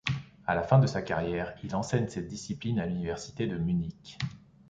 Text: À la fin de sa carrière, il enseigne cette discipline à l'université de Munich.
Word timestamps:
À 0.47 0.55
la 0.55 0.63
fin 0.63 0.79
de 0.79 0.87
sa 0.87 1.03
carrière, 1.03 1.55
il 1.63 1.75
enseigne 1.75 2.07
cette 2.07 2.25
discipline 2.25 2.79
à 2.79 2.87
l'université 2.87 3.45
de 3.45 3.59
Munich. 3.59 4.17